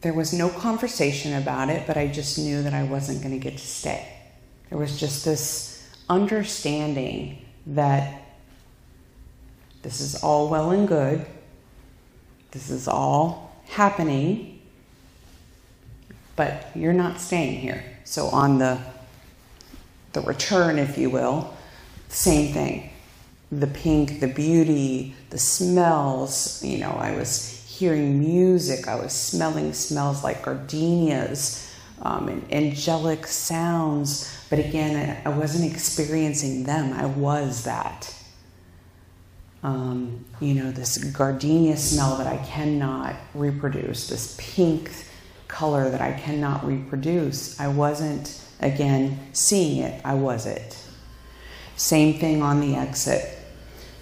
there 0.01 0.13
was 0.13 0.31
no 0.33 0.49
conversation 0.49 1.33
about 1.33 1.69
it, 1.69 1.87
but 1.87 1.97
I 1.97 2.07
just 2.07 2.37
knew 2.37 2.61
that 2.63 2.73
I 2.73 2.83
wasn't 2.83 3.21
going 3.21 3.33
to 3.33 3.39
get 3.39 3.57
to 3.57 3.65
stay. 3.65 4.07
There 4.69 4.77
was 4.77 4.99
just 4.99 5.25
this 5.25 5.89
understanding 6.07 7.43
that 7.67 8.24
this 9.85 10.01
is 10.01 10.15
all 10.23 10.49
well 10.49 10.71
and 10.71 10.87
good, 10.87 11.23
this 12.49 12.71
is 12.71 12.87
all 12.87 13.55
happening, 13.67 14.59
but 16.35 16.71
you're 16.73 16.91
not 16.91 17.19
staying 17.19 17.59
here. 17.59 17.83
So 18.03 18.29
on 18.29 18.57
the 18.57 18.79
the 20.13 20.21
return, 20.21 20.79
if 20.79 20.97
you 20.97 21.11
will, 21.11 21.53
same 22.09 22.51
thing 22.51 22.89
the 23.51 23.67
pink, 23.67 24.21
the 24.21 24.27
beauty, 24.27 25.13
the 25.29 25.37
smells. 25.37 26.63
You 26.63 26.79
know, 26.79 26.89
I 26.89 27.15
was 27.15 27.63
hearing 27.67 28.17
music, 28.19 28.87
I 28.87 28.95
was 28.95 29.13
smelling 29.13 29.71
smells 29.71 30.23
like 30.23 30.41
gardenias 30.41 31.71
um, 32.01 32.27
and 32.27 32.51
angelic 32.51 33.27
sounds. 33.27 34.35
But 34.49 34.57
again, 34.57 35.21
I, 35.25 35.29
I 35.29 35.37
wasn't 35.37 35.71
experiencing 35.71 36.63
them, 36.63 36.91
I 36.93 37.05
was 37.05 37.65
that. 37.65 38.11
Um, 39.65 40.23
you 40.39 40.53
know, 40.53 40.69
this 40.69 41.03
gardenia 41.05 41.75
smell 41.75 42.17
that 42.17 42.27
I 42.27 42.37
cannot 42.45 43.15
reproduce, 43.33 44.07
this 44.07 44.37
pink 44.39 44.91
color 45.47 45.89
that 45.89 46.01
I 46.01 46.13
cannot 46.13 46.63
reproduce. 46.63 47.59
I 47.59 47.69
wasn't, 47.69 48.39
again, 48.59 49.17
seeing 49.33 49.81
it, 49.81 49.99
I 50.05 50.13
was 50.13 50.45
it. 50.45 50.77
Same 51.77 52.19
thing 52.19 52.43
on 52.43 52.61
the 52.61 52.75
exit. 52.75 53.39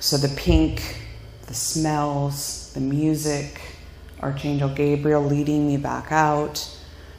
So 0.01 0.17
the 0.17 0.35
pink, 0.35 1.07
the 1.47 1.53
smells, 1.53 2.73
the 2.73 2.81
music, 2.81 3.61
Archangel 4.21 4.67
Gabriel 4.67 5.23
leading 5.23 5.65
me 5.65 5.77
back 5.77 6.11
out, 6.11 6.69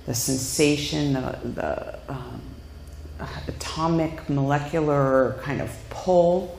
the 0.05 0.15
sensation, 0.15 1.15
the, 1.15 1.39
the 1.55 1.99
um, 2.13 2.43
atomic 3.49 4.29
molecular 4.29 5.41
kind 5.41 5.63
of 5.63 5.75
pull, 5.89 6.59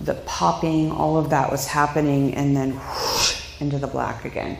the 0.00 0.14
popping, 0.14 0.90
all 0.90 1.16
of 1.16 1.30
that 1.30 1.50
was 1.50 1.66
happening, 1.66 2.34
and 2.34 2.56
then 2.56 2.72
whoosh, 2.72 3.60
into 3.60 3.78
the 3.78 3.86
black 3.86 4.24
again. 4.24 4.58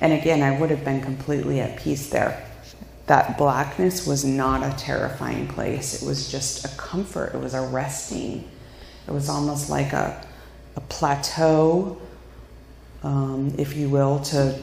And 0.00 0.12
again, 0.12 0.42
I 0.42 0.58
would 0.58 0.70
have 0.70 0.84
been 0.84 1.00
completely 1.00 1.60
at 1.60 1.78
peace 1.78 2.10
there. 2.10 2.44
That 3.06 3.38
blackness 3.38 4.06
was 4.06 4.24
not 4.24 4.62
a 4.62 4.76
terrifying 4.76 5.46
place. 5.46 6.02
It 6.02 6.06
was 6.06 6.30
just 6.30 6.64
a 6.64 6.76
comfort. 6.76 7.34
It 7.34 7.38
was 7.38 7.54
a 7.54 7.62
resting. 7.62 8.48
It 9.06 9.10
was 9.12 9.28
almost 9.28 9.70
like 9.70 9.92
a, 9.92 10.24
a 10.76 10.80
plateau, 10.80 12.00
um, 13.04 13.54
if 13.58 13.76
you 13.76 13.88
will, 13.88 14.20
to 14.20 14.58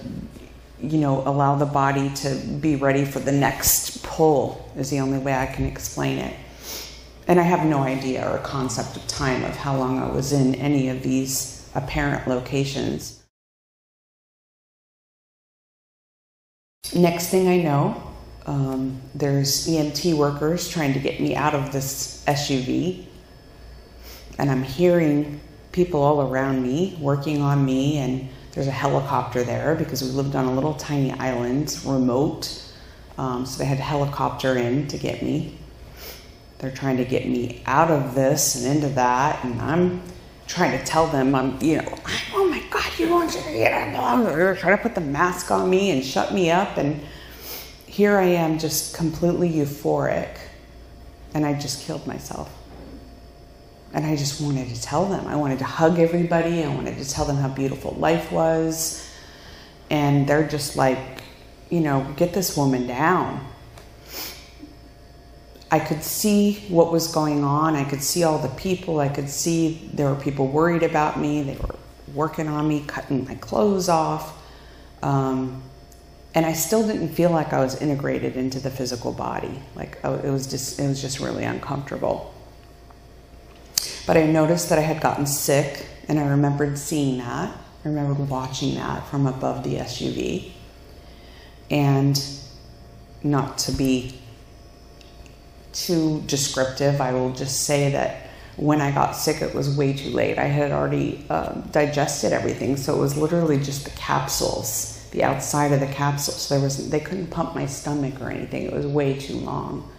you 0.81 0.97
know 0.97 1.21
allow 1.27 1.55
the 1.55 1.65
body 1.65 2.09
to 2.09 2.35
be 2.61 2.77
ready 2.77 3.05
for 3.05 3.19
the 3.19 3.31
next 3.31 4.03
pull. 4.03 4.69
Is 4.77 4.89
the 4.89 4.99
only 4.99 5.19
way 5.19 5.33
I 5.33 5.45
can 5.45 5.65
explain 5.65 6.17
it. 6.17 6.35
And 7.29 7.39
I 7.39 7.43
have 7.43 7.63
no 7.63 7.83
idea 7.83 8.27
or 8.27 8.39
concept 8.39 8.97
of 8.97 9.07
time 9.07 9.43
of 9.45 9.55
how 9.55 9.77
long 9.77 9.99
I 9.99 10.09
was 10.09 10.33
in 10.33 10.55
any 10.55 10.89
of 10.89 11.03
these 11.03 11.69
apparent 11.75 12.27
locations. 12.27 13.23
Next 16.95 17.27
thing 17.27 17.47
I 17.47 17.61
know, 17.61 18.01
um, 18.47 18.99
there's 19.13 19.67
EMT 19.67 20.15
workers 20.15 20.67
trying 20.69 20.91
to 20.93 20.99
get 20.99 21.19
me 21.19 21.35
out 21.35 21.53
of 21.53 21.71
this 21.71 22.25
SUV. 22.25 23.05
And 24.39 24.49
I'm 24.49 24.63
hearing 24.63 25.39
people 25.71 26.01
all 26.01 26.23
around 26.23 26.63
me 26.63 26.97
working 26.99 27.43
on 27.43 27.63
me, 27.63 27.99
and 27.99 28.27
there's 28.53 28.65
a 28.65 28.71
helicopter 28.71 29.43
there 29.43 29.75
because 29.75 30.01
we 30.01 30.09
lived 30.09 30.35
on 30.35 30.45
a 30.45 30.51
little 30.51 30.73
tiny 30.73 31.11
island, 31.11 31.77
remote. 31.85 32.59
Um, 33.19 33.45
so 33.45 33.59
they 33.59 33.65
had 33.65 33.77
a 33.77 33.83
helicopter 33.83 34.57
in 34.57 34.87
to 34.87 34.97
get 34.97 35.21
me. 35.21 35.58
They're 36.59 36.71
trying 36.71 36.97
to 36.97 37.05
get 37.05 37.27
me 37.27 37.61
out 37.65 37.89
of 37.89 38.15
this 38.15 38.55
and 38.55 38.75
into 38.75 38.89
that, 38.95 39.43
and 39.43 39.61
I'm 39.61 40.01
trying 40.45 40.77
to 40.77 40.83
tell 40.85 41.07
them 41.07 41.33
I'm, 41.33 41.61
you 41.61 41.77
know, 41.77 41.97
oh 42.33 42.47
my 42.49 42.61
God, 42.69 42.91
you 42.97 43.09
want 43.09 43.31
to? 43.31 43.41
They're 43.43 44.55
trying 44.55 44.77
to 44.77 44.83
put 44.83 44.93
the 44.93 45.01
mask 45.01 45.51
on 45.51 45.69
me 45.69 45.91
and 45.91 46.03
shut 46.03 46.33
me 46.33 46.51
up, 46.51 46.77
and 46.77 47.01
here 47.85 48.17
I 48.17 48.25
am, 48.25 48.59
just 48.59 48.95
completely 48.95 49.49
euphoric, 49.49 50.37
and 51.33 51.45
I 51.45 51.53
just 51.53 51.85
killed 51.85 52.05
myself. 52.05 52.53
And 53.91 54.05
I 54.05 54.15
just 54.15 54.39
wanted 54.39 54.67
to 54.69 54.81
tell 54.81 55.05
them. 55.05 55.25
I 55.27 55.35
wanted 55.35 55.59
to 55.59 55.65
hug 55.65 55.97
everybody. 55.97 56.63
I 56.63 56.67
wanted 56.67 56.97
to 56.99 57.09
tell 57.09 57.25
them 57.25 57.37
how 57.37 57.49
beautiful 57.49 57.91
life 57.93 58.31
was. 58.31 59.09
And 59.89 60.27
they're 60.27 60.47
just 60.47 60.75
like, 60.75 60.99
you 61.71 61.79
know, 61.79 62.13
get 62.15 62.31
this 62.31 62.55
woman 62.55 62.85
down. 62.85 63.47
I 65.71 65.79
could 65.79 66.03
see 66.03 66.65
what 66.69 66.91
was 66.91 67.07
going 67.07 67.43
on. 67.43 67.75
I 67.75 67.83
could 67.83 68.01
see 68.01 68.23
all 68.23 68.39
the 68.39 68.49
people. 68.49 68.99
I 68.99 69.09
could 69.09 69.29
see 69.29 69.89
there 69.93 70.09
were 70.09 70.19
people 70.19 70.47
worried 70.47 70.83
about 70.83 71.19
me. 71.19 71.43
They 71.43 71.55
were 71.55 71.75
working 72.13 72.47
on 72.47 72.67
me, 72.67 72.83
cutting 72.87 73.25
my 73.25 73.35
clothes 73.35 73.87
off. 73.87 74.35
Um, 75.03 75.61
and 76.33 76.45
I 76.45 76.53
still 76.53 76.85
didn't 76.85 77.09
feel 77.09 77.29
like 77.29 77.53
I 77.53 77.59
was 77.59 77.81
integrated 77.81 78.35
into 78.35 78.59
the 78.59 78.69
physical 78.69 79.11
body. 79.11 79.59
Like 79.75 79.99
oh, 80.03 80.15
it 80.15 80.29
was 80.29 80.47
just, 80.47 80.79
it 80.79 80.87
was 80.87 81.01
just 81.01 81.19
really 81.19 81.43
uncomfortable. 81.43 82.33
But 84.07 84.17
I 84.17 84.25
noticed 84.25 84.69
that 84.69 84.79
I 84.79 84.83
had 84.83 85.01
gotten 85.01 85.27
sick, 85.27 85.85
and 86.07 86.19
I 86.19 86.27
remembered 86.27 86.77
seeing 86.79 87.19
that. 87.19 87.55
I 87.85 87.87
remembered 87.87 88.27
watching 88.27 88.75
that 88.75 89.07
from 89.07 89.27
above 89.27 89.63
the 89.63 89.75
SUV. 89.75 90.51
And 91.69 92.19
not 93.21 93.59
to 93.59 93.71
be 93.71 94.18
too 95.85 96.21
descriptive, 96.25 97.01
I 97.01 97.13
will 97.13 97.31
just 97.31 97.65
say 97.65 97.91
that 97.91 98.27
when 98.55 98.81
I 98.81 98.91
got 98.91 99.15
sick, 99.15 99.41
it 99.41 99.55
was 99.55 99.75
way 99.77 99.93
too 99.93 100.09
late. 100.09 100.37
I 100.37 100.45
had 100.45 100.71
already 100.71 101.25
uh, 101.29 101.53
digested 101.71 102.33
everything, 102.33 102.75
so 102.75 102.95
it 102.95 102.99
was 102.99 103.15
literally 103.15 103.57
just 103.57 103.85
the 103.85 103.91
capsules, 103.91 105.07
the 105.11 105.23
outside 105.23 105.71
of 105.71 105.79
the 105.79 105.87
capsules. 105.87 106.49
There 106.49 106.59
was 106.59 106.89
they 106.89 106.99
couldn't 106.99 107.27
pump 107.27 107.55
my 107.55 107.65
stomach 107.65 108.19
or 108.21 108.29
anything. 108.29 108.63
It 108.63 108.73
was 108.73 108.85
way 108.85 109.17
too 109.17 109.37
long. 109.37 109.89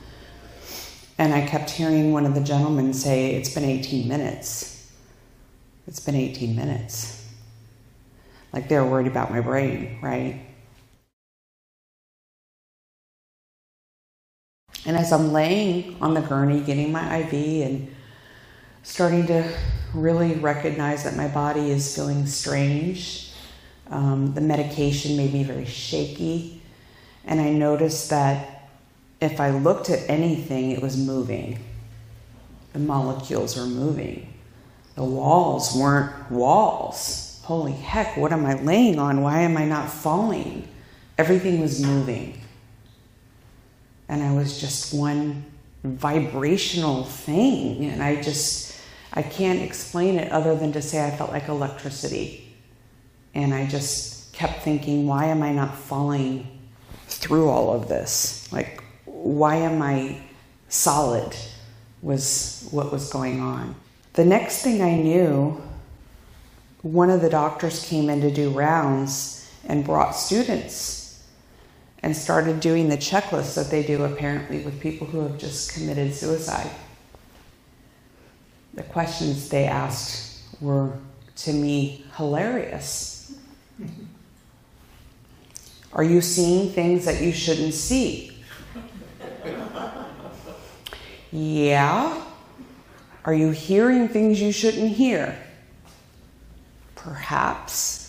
And 1.17 1.35
I 1.35 1.47
kept 1.47 1.71
hearing 1.71 2.13
one 2.13 2.27
of 2.27 2.35
the 2.35 2.41
gentlemen 2.41 2.93
say, 2.93 3.35
It's 3.35 3.55
been 3.55 3.65
18 3.65 4.09
minutes. 4.09 4.91
It's 5.87 6.01
been 6.01 6.15
18 6.15 6.55
minutes. 6.55 7.27
Like 8.53 8.69
they 8.69 8.77
were 8.77 8.87
worried 8.87 9.07
about 9.07 9.31
my 9.31 9.41
brain, 9.41 9.99
right? 10.03 10.41
And 14.87 14.97
as 14.97 15.13
I'm 15.13 15.33
laying 15.33 15.97
on 16.01 16.15
the 16.15 16.21
gurney, 16.21 16.61
getting 16.61 16.91
my 16.93 17.19
IV 17.19 17.33
and 17.67 17.95
starting 18.83 19.27
to 19.27 19.53
really 19.95 20.35
recognize 20.35 21.05
that 21.05 21.16
my 21.16 21.29
body 21.29 21.71
is 21.71 21.95
feeling 21.95 22.27
strange, 22.27 23.33
um, 23.90 24.33
the 24.35 24.40
medication 24.40 25.16
made 25.16 25.33
me 25.33 25.45
very 25.45 25.66
shaky. 25.66 26.62
And 27.25 27.40
I 27.40 27.51
noticed 27.51 28.11
that 28.11 28.71
if 29.21 29.38
I 29.40 29.51
looked 29.51 29.90
at 29.90 30.09
anything, 30.09 30.71
it 30.71 30.81
was 30.81 30.97
moving. 30.97 31.59
The 32.73 32.79
molecules 32.79 33.57
were 33.57 33.66
moving. 33.66 34.33
The 34.95 35.05
walls 35.05 35.77
weren't 35.77 36.31
walls. 36.31 37.40
Holy 37.45 37.73
heck, 37.73 38.16
what 38.16 38.33
am 38.33 38.47
I 38.47 38.55
laying 38.55 38.99
on? 38.99 39.23
Why 39.23 39.40
am 39.40 39.57
I 39.57 39.64
not 39.64 39.90
falling? 39.90 40.69
Everything 41.19 41.61
was 41.61 41.85
moving. 41.85 42.40
And 44.11 44.25
I 44.25 44.33
was 44.33 44.61
just 44.61 44.92
one 44.92 45.44
vibrational 45.85 47.05
thing. 47.05 47.85
And 47.85 48.03
I 48.03 48.20
just, 48.20 48.77
I 49.14 49.23
can't 49.23 49.61
explain 49.61 50.18
it 50.18 50.33
other 50.33 50.57
than 50.57 50.73
to 50.73 50.83
say 50.83 51.07
I 51.07 51.12
felt 51.12 51.31
like 51.31 51.49
electricity. 51.49 52.53
And 53.35 53.55
I 53.55 53.68
just 53.68 54.33
kept 54.33 54.62
thinking, 54.62 55.07
why 55.07 55.27
am 55.27 55.44
I 55.44 55.53
not 55.53 55.77
falling 55.77 56.59
through 57.07 57.49
all 57.49 57.73
of 57.73 57.88
this? 57.88 58.53
Like, 58.53 58.83
why 59.05 59.55
am 59.55 59.81
I 59.81 60.20
solid? 60.68 61.35
Was 62.03 62.66
what 62.73 62.90
was 62.90 63.12
going 63.12 63.40
on. 63.40 63.77
The 64.14 64.25
next 64.25 64.62
thing 64.62 64.83
I 64.83 64.96
knew, 64.96 65.62
one 66.83 67.11
of 67.11 67.20
the 67.20 67.31
doctors 67.31 67.87
came 67.87 68.11
in 68.11 68.23
to 68.23 68.31
do 68.33 68.51
rounds 68.51 69.49
and 69.66 69.85
brought 69.85 70.16
students 70.16 71.00
and 72.03 72.17
started 72.17 72.61
doing 72.61 72.89
the 72.89 72.97
checklist 72.97 73.55
that 73.57 73.71
they 73.71 73.83
do 73.83 74.05
apparently 74.05 74.61
with 74.63 74.81
people 74.81 75.07
who 75.07 75.21
have 75.21 75.39
just 75.39 75.75
committed 75.75 76.15
suicide. 76.15 76.71
The 78.75 78.83
questions 78.85 79.49
they 79.49 79.67
asked 79.67 80.41
were 80.61 80.93
to 81.37 81.53
me 81.53 82.05
hilarious. 82.17 83.35
Are 85.93 86.05
you 86.05 86.21
seeing 86.21 86.71
things 86.71 87.05
that 87.05 87.21
you 87.21 87.33
shouldn't 87.33 87.75
see? 87.75 88.37
Yeah. 91.33 92.25
Are 93.25 93.35
you 93.35 93.51
hearing 93.51 94.09
things 94.09 94.41
you 94.41 94.53
shouldn't 94.53 94.93
hear? 94.93 95.37
Perhaps. 96.95 98.00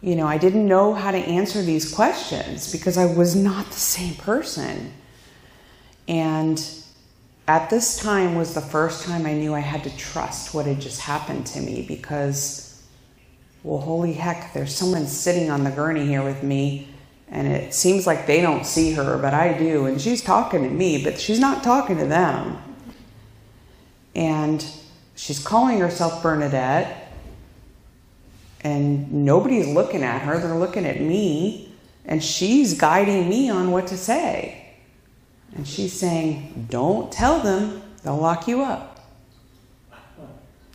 You 0.00 0.14
know, 0.14 0.26
I 0.26 0.38
didn't 0.38 0.66
know 0.66 0.94
how 0.94 1.10
to 1.10 1.18
answer 1.18 1.62
these 1.62 1.92
questions 1.92 2.70
because 2.70 2.98
I 2.98 3.06
was 3.06 3.34
not 3.34 3.66
the 3.66 3.72
same 3.72 4.14
person. 4.14 4.92
And 6.06 6.62
at 7.48 7.70
this 7.70 7.98
time 7.98 8.34
was 8.34 8.54
the 8.54 8.60
first 8.60 9.04
time 9.04 9.26
I 9.26 9.32
knew 9.32 9.54
I 9.54 9.60
had 9.60 9.84
to 9.84 9.96
trust 9.96 10.54
what 10.54 10.66
had 10.66 10.80
just 10.80 11.00
happened 11.00 11.46
to 11.46 11.60
me 11.60 11.84
because, 11.86 12.82
well, 13.62 13.80
holy 13.80 14.12
heck, 14.12 14.52
there's 14.52 14.74
someone 14.74 15.06
sitting 15.06 15.50
on 15.50 15.64
the 15.64 15.70
gurney 15.70 16.06
here 16.06 16.22
with 16.22 16.42
me 16.42 16.88
and 17.28 17.48
it 17.48 17.74
seems 17.74 18.06
like 18.06 18.26
they 18.26 18.40
don't 18.40 18.64
see 18.64 18.92
her, 18.92 19.18
but 19.18 19.34
I 19.34 19.56
do. 19.58 19.86
And 19.86 20.00
she's 20.00 20.22
talking 20.22 20.62
to 20.62 20.68
me, 20.68 21.02
but 21.02 21.18
she's 21.18 21.40
not 21.40 21.64
talking 21.64 21.98
to 21.98 22.06
them. 22.06 22.58
And 24.14 24.64
she's 25.16 25.42
calling 25.42 25.80
herself 25.80 26.22
Bernadette. 26.22 27.05
And 28.66 29.12
nobody's 29.24 29.68
looking 29.68 30.02
at 30.02 30.22
her, 30.22 30.40
they're 30.40 30.58
looking 30.58 30.86
at 30.86 31.00
me. 31.00 31.72
And 32.04 32.22
she's 32.22 32.74
guiding 32.76 33.28
me 33.28 33.48
on 33.48 33.70
what 33.70 33.86
to 33.88 33.96
say. 33.96 34.72
And 35.54 35.68
she's 35.68 35.92
saying, 35.92 36.66
Don't 36.68 37.12
tell 37.12 37.38
them, 37.38 37.80
they'll 38.02 38.16
lock 38.16 38.48
you 38.48 38.62
up. 38.62 39.08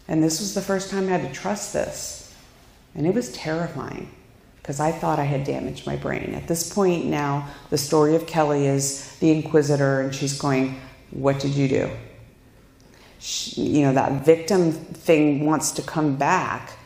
And 0.08 0.23
this 0.23 0.39
was 0.39 0.54
the 0.54 0.62
first 0.62 0.89
time 0.89 1.10
I 1.10 1.17
had 1.17 1.27
to 1.27 1.34
trust 1.38 1.73
this. 1.73 2.34
And 2.95 3.06
it 3.06 3.13
was 3.13 3.30
terrifying 3.34 4.10
because 4.62 4.80
I 4.80 4.93
thought 4.93 5.19
I 5.19 5.25
had 5.25 5.43
damaged 5.43 5.86
my 5.86 5.97
brain. 5.97 6.34
At 6.34 6.47
this 6.47 6.73
point 6.73 7.08
now, 7.08 7.49
the 7.71 7.77
story 7.77 8.15
of 8.15 8.25
Kelly 8.25 8.67
is 8.67 9.17
the 9.17 9.32
inquisitor, 9.32 9.99
and 9.99 10.15
she's 10.15 10.39
going, 10.39 10.80
What 11.10 11.41
did 11.41 11.51
you 11.51 11.67
do? 11.67 11.91
She, 13.19 13.62
you 13.63 13.82
know, 13.82 13.93
that 13.93 14.23
victim 14.23 14.71
thing 14.71 15.45
wants 15.45 15.71
to 15.71 15.82
come 15.82 16.15
back, 16.15 16.77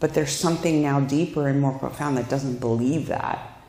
but 0.00 0.14
there's 0.14 0.32
something 0.32 0.82
now 0.82 1.00
deeper 1.00 1.48
and 1.48 1.60
more 1.60 1.78
profound 1.78 2.16
that 2.18 2.28
doesn't 2.28 2.60
believe 2.60 3.06
that. 3.06 3.60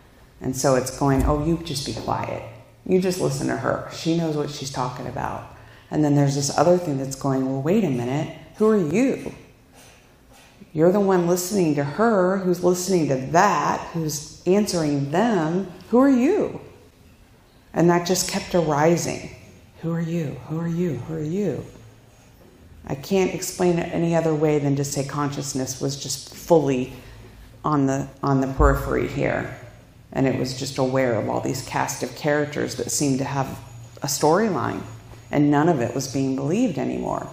And 0.41 0.55
so 0.55 0.75
it's 0.75 0.97
going, 0.97 1.23
Oh, 1.23 1.45
you 1.45 1.57
just 1.63 1.85
be 1.85 1.93
quiet. 1.93 2.43
You 2.85 2.99
just 2.99 3.21
listen 3.21 3.47
to 3.47 3.57
her. 3.57 3.89
She 3.93 4.17
knows 4.17 4.35
what 4.35 4.49
she's 4.49 4.71
talking 4.71 5.07
about. 5.07 5.55
And 5.89 6.03
then 6.03 6.15
there's 6.15 6.35
this 6.35 6.57
other 6.57 6.77
thing 6.77 6.97
that's 6.97 7.15
going, 7.15 7.45
Well, 7.49 7.61
wait 7.61 7.83
a 7.83 7.89
minute. 7.89 8.37
Who 8.57 8.69
are 8.69 8.77
you? 8.77 9.33
You're 10.73 10.91
the 10.91 10.99
one 10.99 11.27
listening 11.27 11.75
to 11.75 11.83
her, 11.83 12.37
who's 12.37 12.63
listening 12.63 13.07
to 13.09 13.15
that, 13.31 13.79
who's 13.93 14.41
answering 14.47 15.11
them. 15.11 15.71
Who 15.89 15.99
are 15.99 16.09
you? 16.09 16.59
And 17.73 17.89
that 17.89 18.07
just 18.07 18.29
kept 18.29 18.55
arising. 18.55 19.35
Who 19.81 19.91
are 19.91 20.01
you? 20.01 20.37
Who 20.47 20.59
are 20.59 20.67
you? 20.67 20.95
Who 20.95 21.13
are 21.13 21.21
you? 21.21 21.63
I 22.85 22.95
can't 22.95 23.33
explain 23.33 23.79
it 23.79 23.93
any 23.93 24.15
other 24.15 24.35
way 24.35 24.59
than 24.59 24.75
to 24.75 24.83
say 24.83 25.05
consciousness 25.05 25.79
was 25.79 26.01
just 26.01 26.33
fully 26.33 26.93
on 27.63 27.85
the 27.85 28.07
on 28.21 28.41
the 28.41 28.47
periphery 28.47 29.07
here. 29.07 29.57
And 30.11 30.27
it 30.27 30.37
was 30.37 30.59
just 30.59 30.77
aware 30.77 31.19
of 31.19 31.29
all 31.29 31.41
these 31.41 31.65
cast 31.65 32.03
of 32.03 32.15
characters 32.15 32.75
that 32.75 32.91
seemed 32.91 33.19
to 33.19 33.25
have 33.25 33.47
a 34.01 34.07
storyline 34.07 34.81
and 35.31 35.49
none 35.49 35.69
of 35.69 35.79
it 35.79 35.95
was 35.95 36.13
being 36.13 36.35
believed 36.35 36.77
anymore. 36.77 37.27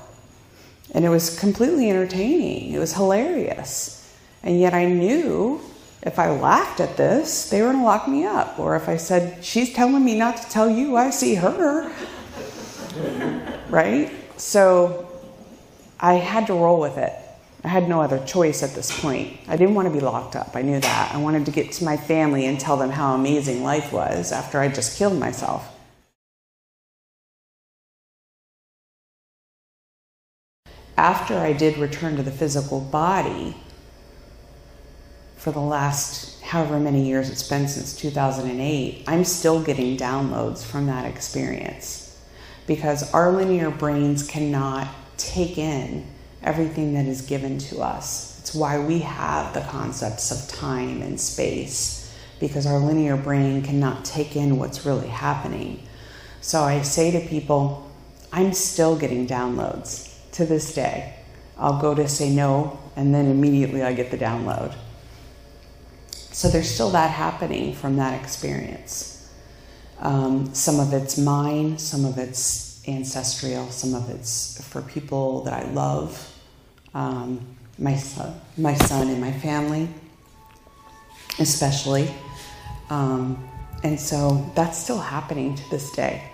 And 0.92 1.04
it 1.04 1.10
was 1.10 1.38
completely 1.38 1.90
entertaining, 1.90 2.72
it 2.72 2.78
was 2.78 2.94
hilarious. 2.94 3.96
And 4.42 4.58
yet 4.58 4.72
I 4.72 4.86
knew 4.86 5.60
if 6.02 6.18
I 6.18 6.30
laughed 6.30 6.80
at 6.80 6.96
this, 6.96 7.50
they 7.50 7.60
were 7.60 7.68
going 7.68 7.80
to 7.80 7.84
lock 7.84 8.08
me 8.08 8.24
up. 8.24 8.58
Or 8.58 8.74
if 8.74 8.88
I 8.88 8.96
said, 8.96 9.44
She's 9.44 9.72
telling 9.74 10.02
me 10.02 10.18
not 10.18 10.38
to 10.38 10.48
tell 10.48 10.70
you 10.70 10.96
I 10.96 11.10
see 11.10 11.34
her. 11.34 11.92
right? 13.68 14.10
So 14.38 15.09
I 16.00 16.14
had 16.14 16.46
to 16.46 16.54
roll 16.54 16.80
with 16.80 16.96
it. 16.96 17.12
I 17.62 17.68
had 17.68 17.88
no 17.88 18.00
other 18.00 18.24
choice 18.24 18.62
at 18.62 18.74
this 18.74 19.00
point. 19.00 19.36
I 19.46 19.56
didn't 19.56 19.74
want 19.74 19.86
to 19.86 19.92
be 19.92 20.00
locked 20.00 20.34
up. 20.34 20.52
I 20.54 20.62
knew 20.62 20.80
that. 20.80 21.14
I 21.14 21.18
wanted 21.18 21.44
to 21.44 21.52
get 21.52 21.72
to 21.72 21.84
my 21.84 21.98
family 21.98 22.46
and 22.46 22.58
tell 22.58 22.78
them 22.78 22.88
how 22.88 23.14
amazing 23.14 23.62
life 23.62 23.92
was 23.92 24.32
after 24.32 24.60
I 24.60 24.68
just 24.68 24.96
killed 24.96 25.18
myself. 25.18 25.76
After 30.96 31.36
I 31.36 31.52
did 31.52 31.76
return 31.76 32.16
to 32.16 32.22
the 32.22 32.30
physical 32.30 32.80
body, 32.80 33.54
for 35.36 35.52
the 35.52 35.60
last 35.60 36.42
however 36.42 36.78
many 36.78 37.06
years 37.06 37.30
it's 37.30 37.46
been 37.48 37.68
since 37.68 37.96
2008, 37.96 39.04
I'm 39.06 39.24
still 39.24 39.62
getting 39.62 39.96
downloads 39.96 40.64
from 40.64 40.86
that 40.86 41.04
experience 41.06 42.18
because 42.66 43.12
our 43.14 43.32
linear 43.32 43.70
brains 43.70 44.26
cannot 44.26 44.88
take 45.20 45.58
in 45.58 46.06
everything 46.42 46.94
that 46.94 47.06
is 47.06 47.22
given 47.22 47.58
to 47.58 47.80
us. 47.80 48.38
It's 48.40 48.54
why 48.54 48.78
we 48.78 49.00
have 49.00 49.52
the 49.52 49.60
concepts 49.60 50.30
of 50.30 50.58
time 50.58 51.02
and 51.02 51.20
space, 51.20 52.14
because 52.38 52.66
our 52.66 52.78
linear 52.78 53.16
brain 53.16 53.62
cannot 53.62 54.04
take 54.04 54.36
in 54.36 54.58
what's 54.58 54.86
really 54.86 55.08
happening. 55.08 55.86
So 56.40 56.62
I 56.62 56.82
say 56.82 57.10
to 57.10 57.28
people, 57.28 57.90
I'm 58.32 58.54
still 58.54 58.96
getting 58.96 59.26
downloads 59.26 60.16
to 60.32 60.46
this 60.46 60.74
day. 60.74 61.14
I'll 61.58 61.80
go 61.80 61.94
to 61.94 62.08
say 62.08 62.30
no, 62.30 62.80
and 62.96 63.14
then 63.14 63.26
immediately 63.26 63.82
I 63.82 63.92
get 63.92 64.10
the 64.10 64.16
download. 64.16 64.74
So 66.32 66.48
there's 66.48 66.70
still 66.70 66.90
that 66.90 67.10
happening 67.10 67.74
from 67.74 67.96
that 67.96 68.18
experience. 68.18 69.28
Um, 69.98 70.54
some 70.54 70.80
of 70.80 70.94
it's 70.94 71.18
mine, 71.18 71.76
some 71.76 72.06
of 72.06 72.16
it's 72.16 72.69
ancestral, 72.92 73.70
some 73.70 73.94
of 73.94 74.10
it's 74.10 74.62
for 74.68 74.82
people 74.82 75.42
that 75.44 75.54
I 75.54 75.70
love 75.72 76.36
um, 76.94 77.40
my 77.78 77.96
son, 77.96 78.40
my 78.56 78.74
son 78.74 79.08
and 79.08 79.20
my 79.20 79.32
family, 79.32 79.88
especially. 81.38 82.10
Um, 82.90 83.48
and 83.82 83.98
so 83.98 84.50
that's 84.54 84.78
still 84.78 84.98
happening 84.98 85.54
to 85.54 85.70
this 85.70 85.90
day. 85.92 86.30